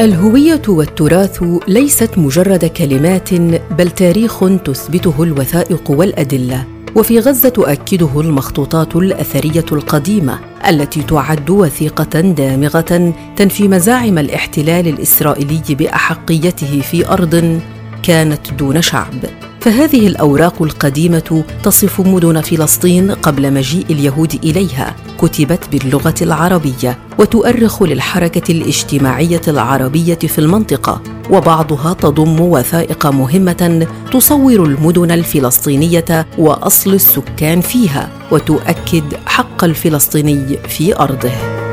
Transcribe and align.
الهوية 0.00 0.62
والتراث 0.68 1.44
ليست 1.68 2.18
مجرد 2.18 2.64
كلمات 2.64 3.34
بل 3.72 3.90
تاريخ 3.90 4.44
تثبته 4.64 5.22
الوثائق 5.22 5.90
والأدلة. 5.90 6.64
وفي 6.96 7.20
غزة 7.20 7.48
تؤكده 7.48 8.20
المخطوطات 8.20 8.96
الأثرية 8.96 9.64
القديمة 9.72 10.38
التي 10.68 11.02
تعد 11.02 11.50
وثيقة 11.50 12.20
دامغة 12.20 13.14
تنفي 13.36 13.68
مزاعم 13.68 14.18
الاحتلال 14.18 14.88
الإسرائيلي 14.88 15.62
بأحقيته 15.68 16.80
في 16.80 17.08
أرض 17.08 17.60
كانت 18.02 18.52
دون 18.52 18.82
شعب. 18.82 19.24
فهذه 19.60 20.06
الأوراق 20.06 20.62
القديمة 20.62 21.44
تصف 21.62 22.00
مدن 22.00 22.40
فلسطين 22.40 23.10
قبل 23.10 23.52
مجيء 23.52 23.86
اليهود 23.90 24.34
إليها. 24.44 24.96
كتبت 25.20 25.68
باللغة 25.72 26.14
العربية 26.22 26.98
وتؤرخ 27.18 27.82
للحركة 27.82 28.52
الاجتماعية 28.52 29.40
العربية 29.48 30.14
في 30.14 30.38
المنطقة 30.38 31.02
وبعضها 31.30 31.92
تضم 31.92 32.40
وثائق 32.40 33.06
مهمة 33.06 33.86
تصور 34.12 34.64
المدن 34.64 35.10
الفلسطينية 35.10 36.26
وأصل 36.38 36.94
السكان 36.94 37.60
فيها 37.60 38.08
وتؤكد 38.30 39.04
حق 39.26 39.64
الفلسطيني 39.64 40.58
في 40.68 40.96
أرضه. 40.96 41.65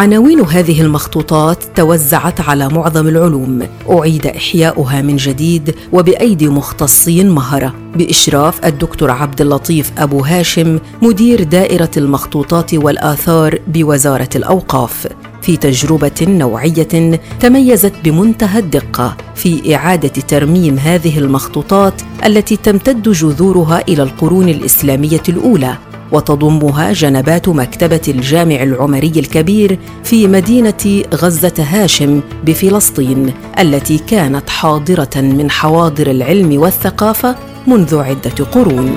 عناوين 0.00 0.40
هذه 0.40 0.80
المخطوطات 0.80 1.64
توزعت 1.76 2.40
على 2.40 2.68
معظم 2.68 3.08
العلوم. 3.08 3.62
أعيد 3.90 4.26
إحياؤها 4.26 5.02
من 5.02 5.16
جديد 5.16 5.74
وبأيدي 5.92 6.48
مختصين 6.48 7.30
مهرة. 7.30 7.74
بإشراف 7.96 8.66
الدكتور 8.66 9.10
عبد 9.10 9.40
اللطيف 9.40 9.92
أبو 9.98 10.20
هاشم 10.20 10.78
مدير 11.02 11.42
دائرة 11.42 11.90
المخطوطات 11.96 12.74
والآثار 12.74 13.58
بوزارة 13.66 14.28
الأوقاف. 14.36 15.06
في 15.42 15.56
تجربة 15.56 16.26
نوعية 16.28 17.18
تميزت 17.40 17.92
بمنتهى 18.04 18.58
الدقة 18.58 19.16
في 19.34 19.74
إعادة 19.74 20.22
ترميم 20.28 20.78
هذه 20.78 21.18
المخطوطات 21.18 22.02
التي 22.26 22.56
تمتد 22.56 23.08
جذورها 23.08 23.82
إلى 23.88 24.02
القرون 24.02 24.48
الإسلامية 24.48 25.22
الأولى. 25.28 25.89
وتضمها 26.12 26.92
جنبات 26.92 27.48
مكتبة 27.48 28.00
الجامع 28.08 28.62
العمري 28.62 29.12
الكبير 29.16 29.78
في 30.04 30.28
مدينة 30.28 31.02
غزة 31.14 31.54
هاشم 31.58 32.20
بفلسطين 32.44 33.32
التي 33.58 33.98
كانت 33.98 34.50
حاضرة 34.50 35.16
من 35.16 35.50
حواضر 35.50 36.10
العلم 36.10 36.60
والثقافة 36.60 37.36
منذ 37.66 37.98
عدة 37.98 38.44
قرون. 38.52 38.96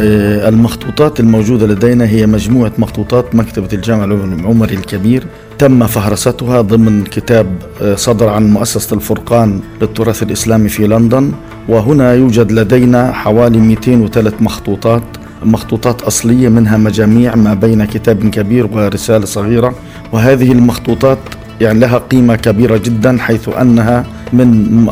آه، 0.00 0.48
المخطوطات 0.48 1.20
الموجودة 1.20 1.66
لدينا 1.66 2.08
هي 2.08 2.26
مجموعة 2.26 2.72
مخطوطات 2.78 3.34
مكتبة 3.34 3.68
الجامع 3.72 4.04
العمري 4.04 4.74
الكبير 4.74 5.26
تم 5.58 5.86
فهرستها 5.86 6.60
ضمن 6.60 7.04
كتاب 7.04 7.46
آه، 7.82 7.94
صدر 7.94 8.28
عن 8.28 8.50
مؤسسة 8.50 8.96
الفرقان 8.96 9.60
للتراث 9.82 10.22
الإسلامي 10.22 10.68
في 10.68 10.86
لندن. 10.86 11.32
وهنا 11.68 12.12
يوجد 12.14 12.52
لدينا 12.52 13.12
حوالي 13.12 13.58
203 13.58 14.34
مخطوطات 14.40 15.02
مخطوطات 15.44 16.02
أصلية 16.02 16.48
منها 16.48 16.76
مجاميع 16.76 17.34
ما 17.34 17.54
بين 17.54 17.84
كتاب 17.84 18.28
كبير 18.30 18.66
ورسالة 18.72 19.26
صغيرة. 19.26 19.74
وهذه 20.12 20.52
المخطوطات 20.52 21.18
يعني 21.60 21.78
لها 21.78 21.98
قيمة 21.98 22.36
كبيرة 22.36 22.76
جدا 22.76 23.18
حيث 23.20 23.48
أنها 23.48 24.06
من 24.32 24.48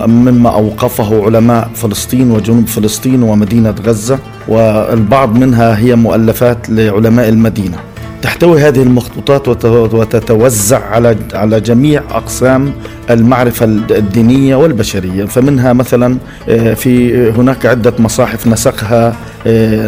مما 0.06 0.50
أوقفه 0.50 1.24
علماء 1.24 1.70
فلسطين 1.74 2.30
وجنوب 2.30 2.66
فلسطين 2.66 3.22
ومدينة 3.22 3.74
غزة. 3.86 4.18
والبعض 4.48 5.38
منها 5.38 5.78
هي 5.78 5.94
مؤلفات 5.96 6.70
لعلماء 6.70 7.28
المدينة. 7.28 7.78
تحتوي 8.26 8.60
هذه 8.60 8.82
المخطوطات 8.82 9.64
وتتوزع 9.94 10.84
على 10.86 11.16
على 11.34 11.60
جميع 11.60 12.02
أقسام 12.10 12.72
المعرفة 13.10 13.64
الدينية 13.90 14.56
والبشرية. 14.56 15.24
فمنها 15.24 15.72
مثلا 15.72 16.18
آه، 16.48 16.74
في 16.74 17.30
هناك 17.30 17.66
عدة 17.66 17.92
مصاحف 17.98 18.46
نسخها 18.46 19.08
آه، 19.08 19.14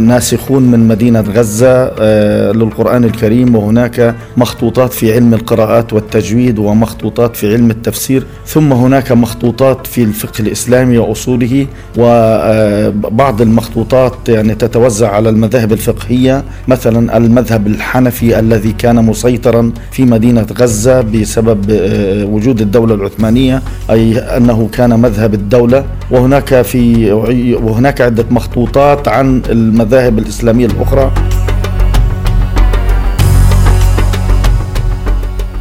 ناسخون 0.01 0.63
من 0.63 0.89
مدينة 0.89 1.21
غزة 1.21 1.93
آه، 2.01 2.53
للقرآن 2.53 3.05
الكريم 3.05 3.57
وهناك 3.57 4.15
مخطوطات 4.37 4.93
في 4.93 5.13
علم 5.15 5.35
القراءات 5.35 5.93
والتجويد 5.93 6.59
ومخطوطات 6.59 7.37
في 7.37 7.53
علم 7.53 7.71
التفسير 7.71 8.27
ثم 8.47 8.73
هناك 8.73 9.13
مخطوطات 9.13 9.87
في 9.87 10.03
الفقه 10.03 10.43
الإسلامي 10.43 10.99
وأصوله 10.99 11.67
وبعض 11.99 13.43
المخطوطات 13.43 14.29
يعني 14.29 14.55
تتوزع 14.55 15.11
على 15.11 15.29
المذاهب 15.29 15.73
الفقهية 15.73 16.45
مثلا 16.69 17.17
المذهب 17.17 17.67
الحنفي 17.67 18.39
الذي 18.39 18.73
كان 18.73 18.97
مسيطرا 19.05 19.73
في 19.91 20.05
مدينة 20.05 20.47
غزة 20.59 21.01
بسبب 21.01 21.65
وجود 22.33 22.61
الدولة 22.61 22.95
العثمانية 22.95 23.63
أي 23.91 24.19
أنه 24.19 24.69
كان 24.73 25.01
مذهب 25.01 25.35
الدولة 25.35 25.85
وهناك 26.11 26.63
في 26.63 27.13
وهناك 27.63 28.01
عدة 28.01 28.25
مخطوطات 28.31 29.09
عن 29.09 29.43
المذاهب 29.51 30.19
الإسلامية 30.19 30.67
الأخرى. 30.67 31.13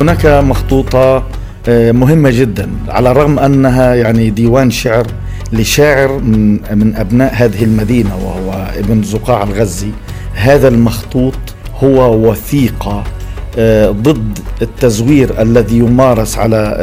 هناك 0.02 0.26
مخطوطة 0.26 1.24
آه، 1.68 1.92
مهمة 1.92 2.30
جدا 2.30 2.70
على 2.88 3.12
الرغم 3.12 3.40
أنها 3.40 3.96
يعني 3.96 4.30
ديوان 4.30 4.72
شعر 4.72 5.08
لشاعر 5.54 6.20
من, 6.20 6.96
أبناء 6.96 7.34
هذه 7.36 7.64
المدينة 7.64 8.16
وهو 8.16 8.68
ابن 8.78 9.04
زقاع 9.04 9.44
الغزي. 9.44 9.90
هذا 10.34 10.68
المخطوط 10.68 11.34
هو 11.84 12.30
وثيقة 12.30 13.04
آه، 13.60 13.90
ضد 13.92 14.40
التزوير 14.62 15.42
الذي 15.42 15.78
يمارس 15.78 16.38
على 16.38 16.76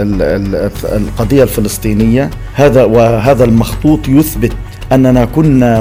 القضية 0.85 1.43
الفلسطينية. 1.43 2.31
هذا 2.55 2.85
وهذا 2.85 3.45
المخطوط 3.45 4.09
يثبت 4.09 4.53
أننا 4.95 5.25
كنا 5.25 5.81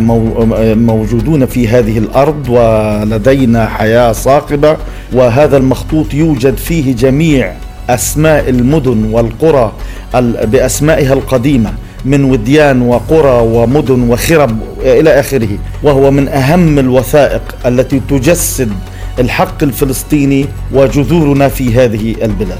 موجودون 0.75 1.45
في 1.45 1.67
هذه 1.67 1.97
الأرض 1.97 2.49
ولدينا 2.49 3.67
حياة 3.67 4.11
صاخبة 4.11 4.77
وهذا 5.13 5.57
المخطوط 5.57 6.13
يوجد 6.13 6.57
فيه 6.57 6.95
جميع 6.95 7.53
أسماء 7.89 8.49
المدن 8.49 9.03
والقرى 9.11 9.71
بأسمائها 10.43 11.13
القديمة 11.13 11.73
من 12.05 12.23
وديان 12.23 12.81
وقرى 12.81 13.41
ومدن 13.41 14.09
وخرب 14.09 14.57
إلى 14.81 15.19
آخره 15.19 15.57
وهو 15.83 16.11
من 16.11 16.27
أهم 16.27 16.79
الوثائق 16.79 17.55
التي 17.65 18.01
تجسد 18.09 18.71
الحق 19.19 19.63
الفلسطيني 19.63 20.45
وجذورنا 20.73 21.47
في 21.47 21.75
هذه 21.75 22.15
البلاد. 22.23 22.59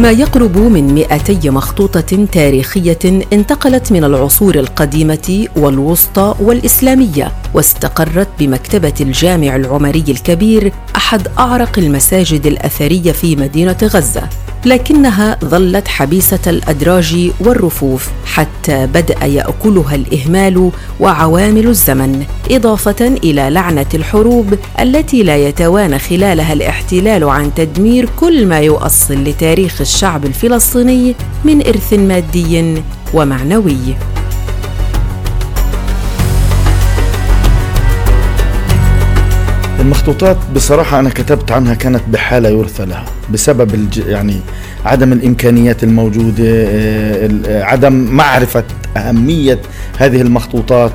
ما 0.00 0.10
يقرب 0.10 0.58
من 0.58 0.94
200 0.94 1.50
مخطوطة 1.50 2.26
تاريخية 2.32 2.98
انتقلت 3.32 3.92
من 3.92 4.04
العصور 4.04 4.54
القديمة 4.54 5.46
والوسطى 5.56 6.34
والإسلامية 6.40 7.32
واستقرت 7.54 8.28
بمكتبة 8.38 8.94
الجامع 9.00 9.56
العمري 9.56 10.04
الكبير 10.08 10.72
أحد 10.96 11.28
أعرق 11.38 11.78
المساجد 11.78 12.46
الأثرية 12.46 13.12
في 13.12 13.36
مدينة 13.36 13.78
غزة. 13.82 14.28
لكنها 14.64 15.38
ظلت 15.44 15.88
حبيسة 15.88 16.38
الأدراج 16.46 17.30
والرفوف 17.40 18.08
حتى 18.24 18.86
بدأ 18.86 19.24
يأكلها 19.24 19.94
الإهمال 19.94 20.70
وعوامل 21.00 21.66
الزمن 21.68 22.24
إضافة 22.50 23.06
إلى 23.24 23.50
لعنة 23.50 23.86
الحروب 23.94 24.58
التي 24.80 25.22
لا 25.22 25.36
يتوانى 25.36 25.98
خلالها 25.98 26.52
الاحتلال 26.52 27.24
عن 27.24 27.54
تدمير 27.54 28.08
كل 28.20 28.46
ما 28.46 28.60
يؤصل 28.60 29.14
لتاريخ 29.14 29.80
الشعب 29.80 30.24
الفلسطيني 30.24 31.14
من 31.44 31.66
إرث 31.66 31.92
مادي 31.92 32.82
ومعنوي. 33.14 33.94
المخطوطات 39.80 40.36
بصراحة 40.54 41.00
أنا 41.00 41.10
كتبت 41.10 41.52
عنها 41.52 41.74
كانت 41.74 42.02
بحالة 42.08 42.48
يرثى 42.48 42.84
لها 42.84 43.04
بسبب 43.32 43.74
الج... 43.74 43.98
يعني 43.98 44.40
عدم 44.84 45.12
الإمكانيات 45.12 45.84
الموجودة 45.84 46.44
آه، 46.46 47.62
عدم 47.62 47.92
معرفة 47.92 48.64
أهمية 48.96 49.58
هذه 49.98 50.20
المخطوطات 50.20 50.92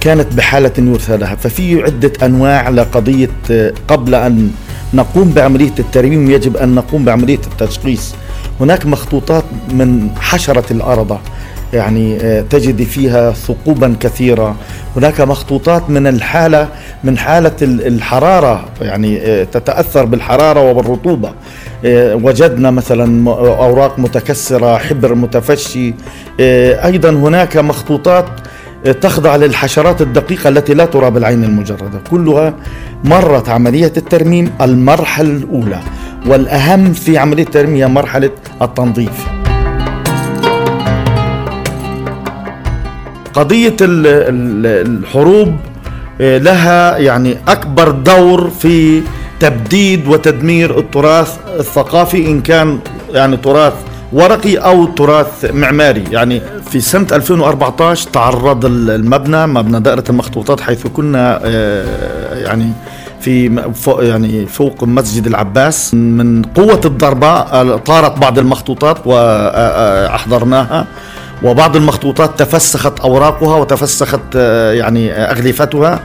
كانت 0.00 0.34
بحالة 0.34 0.72
يرثى 0.78 1.16
لها. 1.16 1.34
ففي 1.34 1.82
عدة 1.82 2.12
أنواع 2.22 2.68
لقضية 2.68 3.30
آه، 3.50 3.72
قبل 3.88 4.14
أن 4.14 4.50
نقوم 4.94 5.30
بعملية 5.30 5.74
الترميم 5.78 6.30
يجب 6.30 6.56
أن 6.56 6.74
نقوم 6.74 7.04
بعملية 7.04 7.40
التشخيص. 7.52 8.14
هناك 8.60 8.86
مخطوطات 8.86 9.44
من 9.72 10.08
حشرة 10.20 10.72
الأرض 10.72 11.18
يعني 11.72 12.18
آه، 12.20 12.40
تجد 12.40 12.82
فيها 12.82 13.32
ثقوبا 13.32 13.96
كثيرة. 14.00 14.56
هناك 14.96 15.20
مخطوطات 15.20 15.90
من 15.90 16.06
الحالة 16.06 16.68
من 17.04 17.18
حالة 17.18 17.52
الحرارة 17.62 18.64
يعني 18.82 19.18
آه، 19.20 19.44
تتأثر 19.44 20.04
بالحرارة 20.04 20.70
وبالرطوبة 20.70 21.32
آه، 21.84 22.14
وجدنا 22.14 22.70
مثلا 22.70 23.30
أوراق 23.30 23.98
متكسرة 23.98 24.78
حبر 24.78 25.14
متفشي. 25.14 25.94
أيضا 26.40 27.10
هناك 27.10 27.56
مخطوطات 27.56 28.26
تخضع 29.00 29.36
للحشرات 29.36 30.02
الدقيقة 30.02 30.48
التي 30.48 30.74
لا 30.74 30.84
ترى 30.84 31.10
بالعين 31.10 31.44
المجردة. 31.44 32.00
كلها 32.10 32.54
مرت 33.04 33.48
عملية 33.48 33.92
الترميم 33.96 34.52
المرحلة 34.60 35.28
الأولى 35.30 35.80
والأهم 36.26 36.92
في 36.92 37.18
عملية 37.18 37.42
الترميم 37.42 37.76
هي 37.76 37.86
مرحلة 37.88 38.30
التنظيف. 38.62 39.26
قضية 43.34 43.76
الحروب 43.80 45.48
آه، 45.48 45.69
لها 46.20 46.96
يعني 46.98 47.36
أكبر 47.48 47.90
دور 47.90 48.50
في 48.50 49.02
تبديد 49.40 50.08
وتدمير 50.08 50.78
التراث 50.78 51.38
الثقافي 51.58 52.26
إن 52.26 52.40
كان 52.40 52.78
يعني 53.12 53.36
تراث 53.36 53.72
ورقي 54.12 54.56
أو 54.56 54.84
تراث 54.86 55.44
معماري. 55.52 56.04
يعني 56.10 56.42
في 56.70 56.80
سنة 56.80 57.06
2014 57.12 58.10
تعرض 58.10 58.64
المبنى 58.64 59.46
مبنى 59.46 59.80
دائرة 59.80 60.04
المخطوطات 60.10 60.60
حيث 60.60 60.86
كنا 60.86 61.40
آه، 61.44 62.34
يعني 62.38 62.72
في 63.20 63.62
فوق 63.74 64.04
يعني 64.04 64.46
فوق 64.46 64.84
مسجد 64.84 65.26
العباس. 65.26 65.94
من 65.94 66.42
قوة 66.42 66.80
الضربة 66.84 67.26
آه، 67.26 67.76
طارت 67.76 68.18
بعض 68.18 68.38
المخطوطات 68.38 69.06
وأحضرناها 69.06 70.86
وبعض 71.42 71.76
المخطوطات 71.76 72.38
تفسخت 72.38 73.00
أوراقها 73.00 73.56
وتفسخت 73.56 74.20
آه، 74.36 74.72
يعني 74.72 75.12
أغلفتها 75.12 76.00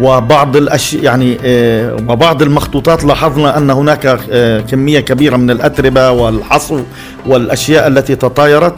وبعض 0.00 0.56
الأشياء 0.56 1.04
يعني 1.04 1.38
آه، 1.44 1.94
وبعض 1.94 2.42
المخطوطات 2.42 3.04
لاحظنا 3.04 3.58
أن 3.58 3.70
هناك 3.70 4.18
آه، 4.30 4.60
كمية 4.60 5.00
كبيرة 5.00 5.36
من 5.36 5.50
الأتربة 5.50 6.10
والحصو 6.10 6.80
والأشياء 7.26 7.86
التي 7.86 8.16
تطايرت 8.16 8.74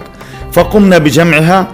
فقمنا 0.53 0.99
بجمعها 0.99 1.67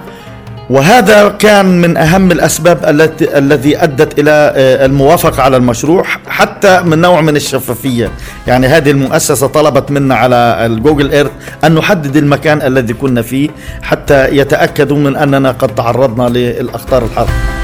وهذا 0.70 1.28
كان 1.28 1.80
من 1.80 1.96
أهم 1.96 2.32
الأسباب 2.32 2.84
التي 2.84 3.38
الذي 3.38 3.82
أدت 3.82 4.18
إلى 4.18 4.30
آه، 4.30 4.86
الموافقة 4.86 5.42
على 5.42 5.56
المشروع 5.56 6.04
حتى 6.28 6.82
من 6.82 6.98
نوع 6.98 7.20
من 7.20 7.36
الشفافية، 7.36 8.10
يعني 8.46 8.66
هذه 8.66 8.90
المؤسسة 8.90 9.46
طلبت 9.46 9.90
منا 9.90 10.14
على 10.14 10.66
الجوجل 10.66 11.10
إيرث 11.10 11.30
أن 11.64 11.74
نحدد 11.74 12.16
المكان 12.16 12.62
الذي 12.62 12.92
كنا 12.92 13.22
فيه 13.22 13.50
حتى 13.82 14.28
يتأكدوا 14.36 14.96
من 14.96 15.16
أننا 15.16 15.50
قد 15.50 15.74
تعرضنا 15.74 16.28
للأخطار 16.28 17.04
الحرب. 17.04 17.59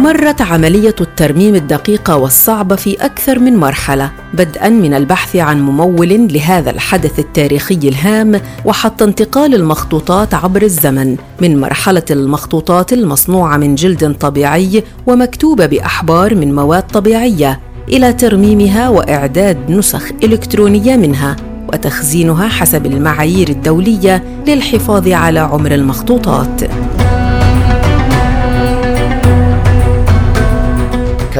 مرت 0.00 0.42
عملية 0.42 0.94
الترميم 1.00 1.54
الدقيقة 1.54 2.16
والصعبة 2.16 2.76
في 2.76 3.04
أكثر 3.04 3.38
من 3.38 3.56
مرحلة، 3.56 4.10
بدءًا 4.34 4.68
من 4.68 4.94
البحث 4.94 5.36
عن 5.36 5.60
ممول 5.60 6.32
لهذا 6.32 6.70
الحدث 6.70 7.18
التاريخي 7.18 7.74
الهام، 7.74 8.40
وحتى 8.64 9.04
انتقال 9.04 9.54
المخطوطات 9.54 10.34
عبر 10.34 10.62
الزمن 10.62 11.16
من 11.40 11.60
مرحلة 11.60 12.02
المخطوطات 12.10 12.92
المصنوعة 12.92 13.56
من 13.56 13.74
جلد 13.74 14.16
طبيعي 14.20 14.84
ومكتوبة 15.06 15.66
بأحبار 15.66 16.34
من 16.34 16.54
مواد 16.54 16.86
طبيعية، 16.86 17.60
إلى 17.88 18.12
ترميمها 18.12 18.88
وإعداد 18.88 19.70
نسخ 19.70 20.10
إلكترونية 20.24 20.96
منها، 20.96 21.36
وتخزينها 21.72 22.48
حسب 22.48 22.86
المعايير 22.86 23.48
الدولية 23.48 24.24
للحفاظ 24.46 25.08
على 25.08 25.40
عمر 25.40 25.74
المخطوطات. 25.74 26.60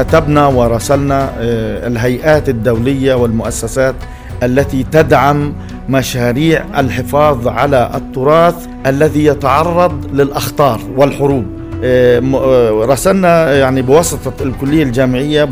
كتبنا 0.03 0.47
وراسلنا 0.47 1.29
آه، 1.39 1.87
الهيئات 1.87 2.49
الدولية 2.49 3.13
والمؤسسات 3.13 3.95
التي 4.43 4.83
تدعم 4.91 5.53
مشاريع 5.89 6.65
الحفاظ 6.77 7.47
على 7.47 7.91
التراث 7.95 8.55
الذي 8.85 9.25
يتعرض 9.25 10.05
للأخطار 10.13 10.81
والحروب. 10.97 11.45
آه، 11.83 12.21
آه، 12.35 12.85
راسلنا 12.85 13.53
يعني 13.57 13.81
بواسطة 13.81 14.43
الكلية 14.43 14.83
الجامعية 14.83 15.45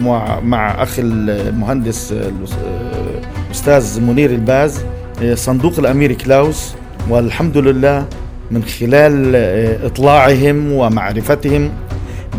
مع 0.43 0.83
أخي 0.83 1.01
المهندس 1.01 2.13
الأستاذ 3.49 4.01
منير 4.01 4.29
الباز 4.29 4.81
صندوق 5.33 5.79
الأمير 5.79 6.13
كلاوس 6.13 6.73
والحمد 7.09 7.57
لله 7.57 8.05
من 8.51 8.63
خلال 8.63 9.35
إطلاعهم 9.85 10.71
ومعرفتهم 10.71 11.71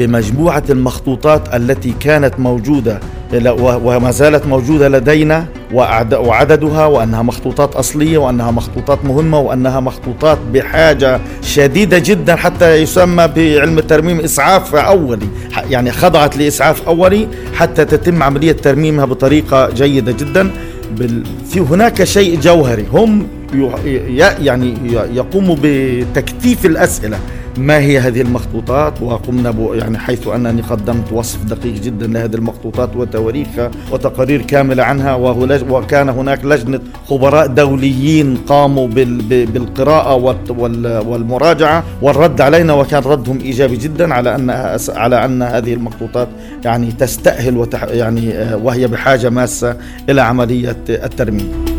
بمجموعة 0.00 0.62
المخطوطات 0.70 1.55
التي 1.55 1.94
كانت 2.00 2.41
موجودة 2.41 3.00
وما 3.58 4.11
زالت 4.11 4.47
موجودة 4.47 4.88
لدينا 4.88 5.47
وعددها 6.12 6.87
وأنها 6.87 7.23
مخطوطات 7.23 7.75
أصلية 7.76 8.19
وأنها 8.19 8.50
مخطوطات 8.50 9.05
مهمة 9.05 9.41
وأنها 9.41 9.81
مخطوطات 9.81 10.38
بحاجة 10.52 11.20
شديدة 11.43 11.99
جدا 11.99 12.37
حتى 12.37 12.75
يسمى 12.75 13.29
بعلم 13.37 13.79
الترميم 13.79 14.20
إسعاف 14.20 14.75
أولي. 14.75 15.26
يعني 15.70 15.91
خضعت 15.91 16.37
لإسعاف 16.37 16.88
أولي 16.88 17.29
حتى 17.55 17.85
تتم 17.85 18.23
عملية 18.23 18.52
ترميمها 18.52 19.05
بطريقة 19.05 19.70
جيدة 19.70 20.12
جدا. 20.12 20.50
في 21.50 21.61
هناك 21.61 22.05
شيء 22.05 22.41
جوهري 22.41 22.85
هم 22.93 23.26
يعني 24.41 24.75
يقوموا 25.14 25.56
بتكثيف 25.62 26.67
الأسئلة. 26.67 27.19
ما 27.58 27.79
هي 27.79 27.99
هذه 27.99 28.20
المخطوطات 28.20 29.02
وقمنا 29.02 29.55
يعني 29.73 29.99
حيث 29.99 30.29
أنني 30.29 30.62
قدمت 30.62 31.12
وصف 31.12 31.44
دقيق 31.44 31.75
جدا 31.75 32.06
لهذه 32.06 32.35
المخطوطات 32.35 32.97
وتواريخها 32.97 33.70
وتقارير 33.93 34.43
كاملة 34.43 34.82
عنها 34.82 35.14
وكان 35.70 36.08
هناك 36.08 36.44
لجنة 36.44 36.81
خبراء 37.08 37.47
دوليين 37.47 38.37
قاموا 38.37 38.88
بالقراءة 39.29 40.14
والمراجعة 41.06 41.85
والرد 42.02 42.41
علينا 42.41 42.73
وكان 42.73 43.02
ردهم 43.02 43.41
إيجابي 43.41 43.76
جدا 43.76 44.14
على 44.14 44.35
ان 44.35 44.50
على 44.88 45.25
أن 45.25 45.43
هذه 45.43 45.75
المخطوطات 45.75 46.29
يعني 46.64 46.93
تستأهل 46.93 47.56
وتح 47.56 47.85
يعني 47.85 48.32
آه، 48.32 48.56
وهي 48.56 48.87
بحاجة 48.87 49.31
ماسة 49.31 49.76
إلى 50.08 50.20
عملية 50.20 50.76
الترميم. 50.88 51.69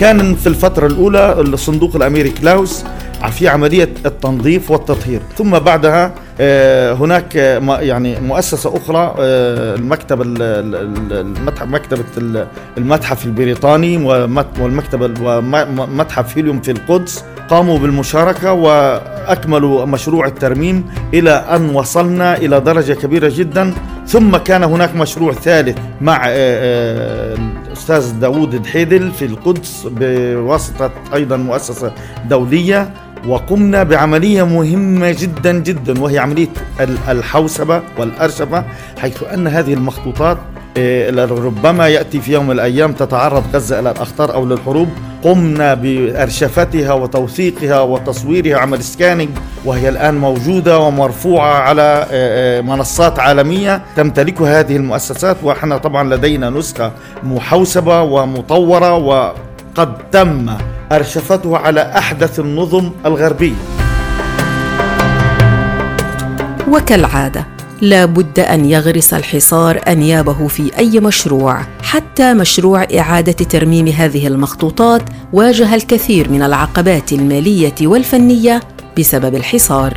كان 0.00 0.34
في 0.34 0.46
الفترة 0.46 0.86
الأولى 0.86 1.32
الصندوق 1.40 1.96
الأميري 1.96 2.30
كلاوس 2.30 2.84
في 3.30 3.48
عملية 3.48 3.88
التنظيف 4.06 4.70
والتطهير. 4.70 5.20
ثم 5.38 5.58
بعدها 5.58 6.14
آه، 6.40 6.92
هناك 6.92 7.34
يعني 7.80 8.20
مؤسسة 8.20 8.76
أخرى 8.76 9.14
آه، 9.18 9.74
المكتب 9.74 10.18
مكتبة 11.62 12.04
المتحف 12.78 13.26
البريطاني 13.26 13.96
والمكتبة 14.60 15.10
ومتحف 15.22 16.38
هيليوم 16.38 16.60
في 16.60 16.70
القدس. 16.70 17.24
قاموا 17.50 17.78
بالمشاركة 17.78 18.52
وأكملوا 18.52 19.84
مشروع 19.84 20.26
الترميم 20.26 20.84
إلى 21.14 21.30
أن 21.30 21.74
وصلنا 21.74 22.36
إلى 22.36 22.60
درجة 22.60 22.92
كبيرة 22.92 23.32
جدا. 23.34 23.74
ثم 24.06 24.36
كان 24.36 24.64
هناك 24.64 24.96
مشروع 24.96 25.32
ثالث 25.32 25.78
مع 26.00 26.22
آه، 26.28 27.36
الأستاذ 27.80 28.20
داوود 28.20 28.62
دحيدل 28.62 29.10
في 29.10 29.24
القدس 29.24 29.86
بواسطة 29.90 30.90
أيضا 31.14 31.36
مؤسسة 31.36 31.92
دولية 32.28 32.92
وقمنا 33.26 33.82
بعملية 33.82 34.42
مهمة 34.42 35.10
جدا 35.18 35.52
جدا 35.58 36.00
وهي 36.00 36.18
عملية 36.18 36.48
الحوسبة 37.08 37.82
والأرشفة 37.98 38.64
حيث 38.98 39.22
أن 39.22 39.46
هذه 39.46 39.74
المخطوطات 39.74 40.38
ربما 40.78 41.88
يأتي 41.88 42.20
في 42.20 42.32
يوم 42.32 42.46
من 42.46 42.52
الأيام 42.52 42.92
تتعرض 42.92 43.44
غزة 43.54 43.78
إلى 43.80 43.90
الأخطار 43.90 44.34
أو 44.34 44.46
للحروب. 44.46 44.88
قمنا 45.24 45.74
بأرشفتها 45.74 46.92
وتوثيقها 46.92 47.80
وتصويرها 47.80 48.58
عمل 48.58 48.82
سكاننج 48.82 49.28
وهي 49.64 49.88
الآن 49.88 50.18
موجودة 50.18 50.78
ومرفوعة 50.78 51.54
على 51.58 51.82
آه، 51.82 52.58
آه، 52.58 52.60
منصات 52.60 53.18
عالمية 53.18 53.82
تمتلكها 53.96 54.60
هذه 54.60 54.76
المؤسسات. 54.76 55.36
وإحنا 55.42 55.78
طبعا 55.78 56.14
لدينا 56.14 56.50
نسخة 56.50 56.92
محوسبة 57.22 58.02
ومطورة 58.02 58.94
وقد 58.94 59.98
تم 60.12 60.50
أرشفته 60.92 61.56
على 61.56 61.80
أحدث 61.80 62.40
النظم 62.40 62.90
الغربية. 63.06 63.54
وكالعادة 66.72 67.46
لا 67.80 68.04
بد 68.04 68.38
أن 68.40 68.64
يغرس 68.64 69.14
الحصار 69.14 69.80
أنيابه 69.88 70.48
في 70.48 70.78
أي 70.78 71.00
مشروع 71.00 71.60
حتى 71.82 72.34
مشروع 72.34 72.86
إعادة 72.98 73.32
ترميم 73.32 73.88
هذه 73.88 74.26
المخطوطات 74.26 75.02
واجه 75.32 75.74
الكثير 75.74 76.30
من 76.30 76.42
العقبات 76.42 77.12
المالية 77.12 77.74
والفنية 77.82 78.60
بسبب 78.98 79.34
الحصار. 79.34 79.94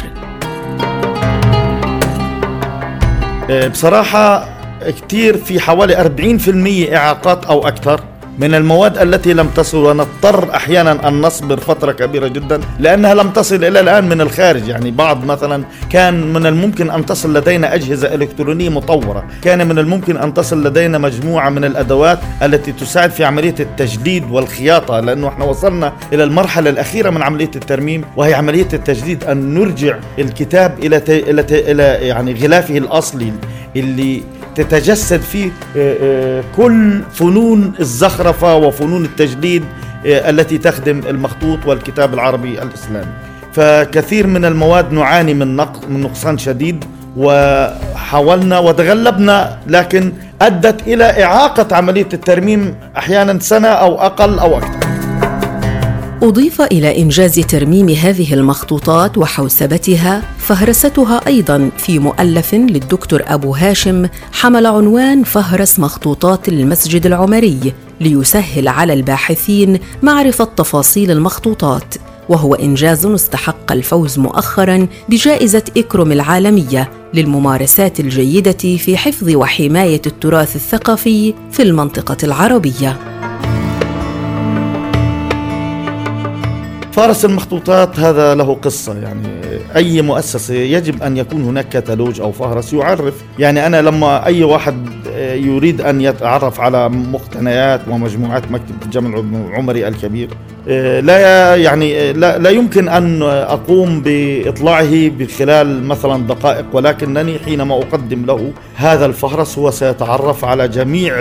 بصراحة 3.72 4.50
كثير 4.82 5.38
في 5.38 5.60
حوالي 5.60 5.96
40% 6.90 6.96
إعاقات 6.96 7.46
أو 7.46 7.68
أكثر. 7.68 8.04
من 8.40 8.56
المواد 8.56 8.98
التي 8.98 9.34
لم 9.34 9.48
تصل 9.48 9.78
ونضطر 9.78 10.56
أحيانا 10.56 11.08
أن 11.08 11.22
نصبر 11.22 11.60
فترة 11.60 11.92
كبيرة 11.92 12.28
جدا 12.28 12.60
لأنها 12.80 13.14
لم 13.14 13.30
تصل 13.30 13.56
إلى 13.56 13.80
الآن 13.80 14.10
من 14.10 14.22
الخارج. 14.22 14.68
يعني 14.68 14.92
بعض 14.92 15.26
مثلا 15.26 15.64
كان 15.90 16.34
من 16.34 16.46
الممكن 16.46 16.90
أن 16.92 17.06
تصل 17.06 17.38
لدينا 17.38 17.74
أجهزة 17.76 18.14
إلكترونية 18.16 18.70
مطورة 18.70 19.24
كان 19.42 19.68
من 19.68 19.80
الممكن 19.80 20.18
أن 20.18 20.34
تصل 20.34 20.68
لدينا 20.68 20.98
مجموعة 20.98 21.50
من 21.50 21.66
الأدوات 21.66 22.20
التي 22.44 22.72
تساعد 22.72 23.12
في 23.12 23.26
عملية 23.26 23.56
التجديد 23.60 24.32
والخياطة 24.32 25.00
لأنه 25.00 25.28
إحنا 25.28 25.46
وصلنا 25.46 25.94
إلى 26.14 26.24
المرحلة 26.24 26.70
الأخيرة 26.70 27.10
من 27.10 27.22
عملية 27.24 27.52
الترميم 27.56 28.04
وهي 28.16 28.34
عملية 28.34 28.68
التجديد. 28.74 29.24
أن 29.24 29.54
نرجع 29.54 29.98
الكتاب 30.20 30.80
إلى 30.84 31.02
إلى 31.50 31.84
يعني 31.84 32.34
غلافه 32.34 32.78
الأصلي 32.78 33.32
اللي 33.76 34.24
تتجسد 34.56 35.22
فيه 35.22 35.52
آه، 35.78 35.98
آه، 36.02 36.44
كل 36.56 37.02
فنون 37.14 37.74
الزخرفة 37.80 38.56
وفنون 38.56 39.06
التجديد 39.06 39.64
آه، 40.06 40.30
التي 40.30 40.58
تخدم 40.58 41.02
المخطوط 41.10 41.60
والكتاب 41.66 42.14
العربي 42.14 42.62
الإسلامي. 42.62 43.12
فكثير 43.54 44.28
من 44.28 44.46
المواد 44.46 44.92
نعاني 44.92 45.34
من 45.34 45.56
نقصان 45.90 46.38
شديد 46.38 46.86
وحاولنا 47.18 48.60
وتغلبنا 48.60 49.58
لكن 49.68 50.14
أدت 50.42 50.88
إلى 50.88 51.24
إعاقة 51.24 51.76
عملية 51.76 52.10
الترميم 52.14 52.76
أحيانا 52.98 53.40
سنة 53.40 53.68
أو 53.68 54.02
أقل 54.02 54.40
أو 54.40 54.58
أكثر. 54.58 54.83
أضيف 56.24 56.62
إلى 56.62 57.02
إنجاز 57.02 57.40
ترميم 57.40 57.90
هذه 57.90 58.34
المخطوطات 58.34 59.18
وحوسبتها 59.18 60.22
فهرستها 60.38 61.28
أيضا 61.28 61.70
في 61.78 62.00
مؤلف 62.00 62.54
للدكتور 62.54 63.22
أبو 63.28 63.56
هاشم 63.56 64.08
حمل 64.32 64.66
عنوان 64.66 65.24
فهرس 65.24 65.80
مخطوطات 65.80 66.50
المسجد 66.50 67.06
العمري 67.06 67.74
ليسهل 68.02 68.68
على 68.68 68.94
الباحثين 68.94 69.80
معرفة 70.04 70.44
تفاصيل 70.44 71.12
المخطوطات 71.12 71.96
وهو 72.30 72.56
إنجاز 72.56 73.06
استحق 73.06 73.72
الفوز 73.72 74.20
مؤخرا 74.20 74.88
بجائزة 75.10 75.64
إكرم 75.78 76.12
العالمية 76.12 76.90
للممارسات 77.14 78.00
الجيدة 78.00 78.78
في 78.78 78.98
حفظ 78.98 79.30
وحماية 79.30 80.02
التراث 80.08 80.56
الثقافي 80.56 81.34
في 81.52 81.64
المنطقة 81.64 82.18
العربية. 82.24 82.98
فارس 86.94 87.26
المخطوطات 87.26 88.00
هذا 88.00 88.36
له 88.36 88.54
قصة 88.54 89.00
يعني 89.00 89.28
أي 89.76 90.02
مؤسسة 90.02 90.54
يجب 90.54 91.04
أن 91.04 91.18
يكون 91.18 91.44
هناك 91.44 91.70
كتالوج 91.70 92.22
أو 92.22 92.32
فهرس 92.32 92.74
يعرف. 92.74 93.14
يعني 93.40 93.68
أنا 93.68 93.82
لما 93.82 94.26
أي 94.26 94.44
واحد 94.44 94.88
يريد 95.36 95.82
أن 95.82 96.02
يتعرف 96.02 96.60
على 96.60 96.90
مقتنيات 96.90 97.82
ومجموعات 97.90 98.52
مكتبة 98.52 98.86
الجامع 98.86 99.20
العمري 99.20 99.88
الكبير 99.88 100.30
آه، 100.63 100.63
لا 100.68 101.56
يعني 101.56 102.00
آه، 102.00 102.12
لا, 102.12 102.38
لا 102.38 102.50
يمكن 102.50 102.90
أن 102.90 103.22
أقوم 103.24 104.02
بإطلاعه 104.02 105.10
بخلال 105.10 105.84
مثلا 105.84 106.28
دقائق 106.28 106.66
ولكنني 106.74 107.40
حينما 107.40 107.76
أقدم 107.76 108.26
له 108.26 108.52
هذا 108.76 109.06
الفهرس 109.06 109.60
هو 109.60 109.72
سيتعرف 109.72 110.46
على 110.46 110.68
جميع 110.68 111.20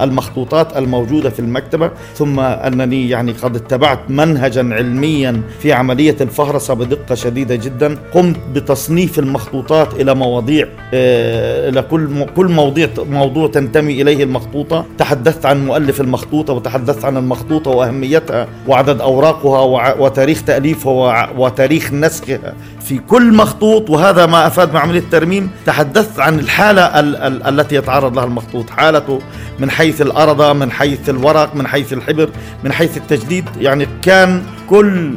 المخطوطات 0.00 0.76
الموجودة 0.76 1.30
في 1.30 1.40
المكتبة 1.40 1.90
ثم 2.14 2.40
أنني 2.40 3.08
يعني 3.08 3.32
قد 3.32 3.56
اتبعت 3.56 3.98
منهجا 4.08 4.74
علميا 4.74 5.40
في 5.60 5.72
عملية 5.72 6.16
الفهرسه 6.20 6.74
بدقة 6.74 7.14
شديدة 7.14 7.54
جدا. 7.54 7.98
قمت 8.14 8.36
بتصنيف 8.54 9.18
المخطوطات 9.18 10.00
إلى 10.00 10.14
مواضيع 10.14 10.68
آه، 10.94 11.68
إلى 11.68 11.82
كل 11.82 12.24
كل 12.36 12.48
موضوع 12.48 12.88
موضوع 12.98 13.48
تنتمي 13.48 14.02
إليه 14.02 14.24
المخطوطة. 14.24 14.84
تحدثت 14.98 15.46
عن 15.46 15.66
مؤلف 15.66 16.00
المخطوطة 16.00 16.52
وتحدثت 16.52 17.04
عن 17.04 17.16
المخطوطة 17.16 17.70
وأهم 17.70 17.93
أهميتها 17.94 18.46
وعدد 18.66 19.00
أوراقها 19.00 19.94
وتاريخ 19.94 20.42
تأليفها 20.42 21.30
وتاريخ 21.36 21.92
نسخها. 21.92 22.54
في 22.84 22.98
كل 22.98 23.34
مخطوط 23.34 23.90
وهذا 23.90 24.26
ما 24.26 24.46
أفاد 24.46 24.74
مع 24.74 24.80
عملية 24.80 24.98
الترميم 24.98 25.50
تحدثت 25.66 26.20
عن 26.20 26.38
الحالة 26.38 27.00
ال- 27.00 27.16
ال- 27.16 27.60
التي 27.60 27.74
يتعرض 27.74 28.16
لها 28.16 28.24
المخطوط. 28.24 28.70
حالته 28.70 29.18
من 29.58 29.70
حيث 29.70 30.02
الأرضة 30.02 30.52
من 30.52 30.70
حيث 30.72 31.08
الورق 31.08 31.54
من 31.54 31.66
حيث 31.66 31.92
الحبر 31.92 32.28
من 32.64 32.72
حيث 32.72 32.96
التجديد 32.96 33.44
يعني 33.60 33.86
كان 34.02 34.42
كل 34.70 35.14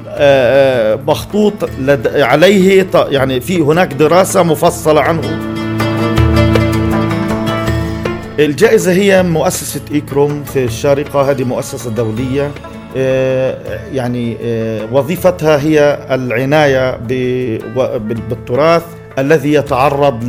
مخطوط 1.07 1.53
عليه 2.15 2.87
يعني 2.93 3.39
في 3.41 3.61
هناك 3.61 3.93
دراسة 3.93 4.43
مفصلة 4.43 5.01
عنه. 5.01 5.56
الجائزة 8.39 8.91
هي 8.91 9.23
مؤسسة 9.23 9.81
إيكروم 9.91 10.43
في 10.43 10.63
الشارقة 10.63 11.31
هذه 11.31 11.43
مؤسسة 11.43 11.89
دولية. 11.89 12.51
آه، 12.97 13.79
يعني 13.93 14.37
آه، 14.43 14.87
وظيفتها 14.91 15.61
هي 15.61 15.99
العناية 16.11 16.95
بالتراث 17.97 18.83
الذي 19.19 19.53
يتعرض 19.53 20.23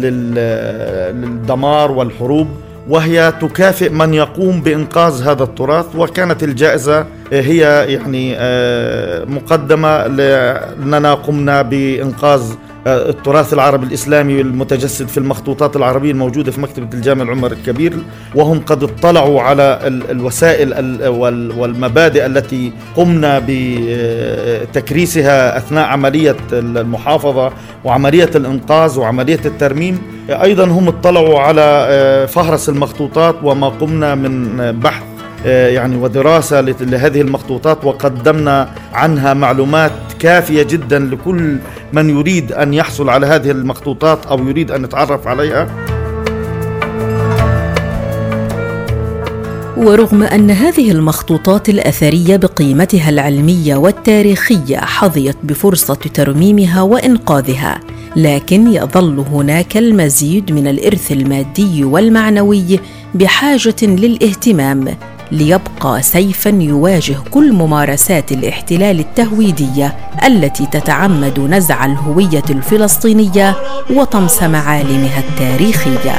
للدمار 1.15 1.93
والحروب 1.93 2.49
وهي 2.89 3.33
تكافئ 3.41 3.89
من 3.89 4.15
يقوم 4.15 4.61
بإنقاذ 4.61 5.23
هذا 5.23 5.43
التراث. 5.43 5.87
وكانت 5.97 6.43
الجائزة 6.43 7.07
هي 7.33 7.87
يعني 7.89 8.35
آه، 8.39 9.25
مقدمة 9.25 10.07
لأننا 10.07 11.15
قمنا 11.15 11.63
بإنقاذ 11.63 12.43
آه، 12.43 12.68
التراث 12.87 13.53
العربي 13.53 13.87
الإسلامي 13.87 14.41
المتجسد 14.41 15.09
في 15.09 15.19
المخطوطات 15.19 15.77
العربية 15.77 16.11
الموجودة 16.11 16.53
في 16.53 16.61
مكتبة 16.61 16.89
الجامع 16.95 17.23
العمر 17.23 17.53
الكبير 17.53 17.93
وهم 18.35 18.61
قد 18.61 18.83
اطلعوا 18.83 19.43
على 19.43 19.81
الوسائل 20.11 20.75
والمبادئ 21.59 22.27
أيضا 22.27 22.73
قمنا 22.97 23.43
بتكريسها 24.69 25.59
أثناء 25.59 25.87
عملية 25.87 26.37
المحافظة 26.53 27.53
وعملية 27.85 28.31
الإنقاذ 28.35 28.99
وعملية 28.99 29.41
الترميم. 29.45 29.99
أيضا 30.31 30.65
هم 30.65 30.89
اطلعوا 30.89 31.41
على 31.41 31.87
آه، 31.91 32.27
فهرس 32.27 32.69
المخطوطات 32.69 33.37
وما 33.43 33.69
قمنا 33.69 34.15
من 34.15 34.57
بحث 34.73 35.03
آه، 35.47 35.69
يعني 35.69 35.97
ودراسة 35.97 36.61
لهذه 36.61 37.21
المخطوطات 37.21 37.85
وقدمنا 37.85 38.69
عنها 38.93 39.35
معلومات 39.35 39.93
كافية 40.19 40.63
جدا 40.63 40.99
لكل 40.99 41.57
من 41.93 42.11
يريد 42.11 42.53
أن 42.53 42.75
يحصل 42.75 43.09
على 43.09 43.27
هذه 43.27 43.51
المخطوطات 43.51 44.27
أو 44.27 44.49
يريد 44.49 44.71
أن 44.71 44.85
يتعرف 44.85 45.27
عليها. 45.27 45.69
ورغم 49.77 50.23
أن 50.23 50.51
هذه 50.51 50.91
المخطوطات 50.91 51.69
الأثرية 51.69 52.37
بقيمتها 52.37 53.09
العلمية 53.11 53.77
والتاريخية 53.77 54.77
حظيت 54.77 55.37
بفرصة 55.43 55.95
ترميمها 55.95 56.83
وإنقاذها 56.83 57.81
لكن 58.17 58.67
يظل 58.67 59.19
هناك 59.19 59.77
المزيد 59.77 60.53
من 60.53 60.67
الإرث 60.67 61.13
المادي 61.13 61.85
والمعنوي 61.85 62.81
بحاجة 63.15 63.77
للاهتمام 63.83 64.97
ليبقى 65.33 66.03
سيفا 66.03 66.49
يواجه 66.49 67.17
كل 67.31 67.53
ممارسات 67.53 68.33
الاحتلال 68.33 69.01
التهويدية 69.01 69.97
التي 70.27 70.67
تتعمد 70.67 71.41
نزع 71.41 71.85
الهوية 71.85 72.43
الفلسطينية 72.51 73.57
وطمس 73.91 74.43
معالمها 74.43 75.19
التاريخية. 75.19 76.13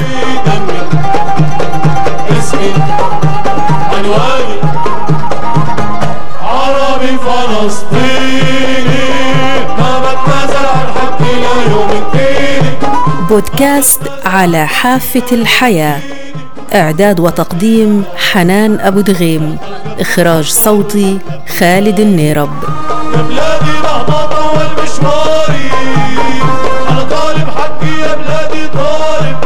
عربي 6.44 7.18
فلسطيني 7.18 9.00
الدين 11.92 12.64
بودكاست 13.30 14.02
على 14.26 14.68
حافة 14.68 15.26
الحياة 15.32 16.00
إعداد 16.76 17.20
وتقديم 17.20 18.04
حنان 18.32 18.80
أبو 18.80 19.02
دغيم. 19.02 19.58
إخراج 20.00 20.46
صوتي 20.46 21.20
خالد 21.60 22.00
النيرب. 22.00 22.50
يا 23.14 23.22
بلادي 23.22 23.76
مهما 23.84 24.26
طول 24.26 24.84
مشواري 24.84 25.70
أنا 26.90 27.04
طالب 27.04 27.48
حقي 27.58 27.94
يا 28.02 28.16
بلادي 28.16 28.68
طالب. 28.68 29.38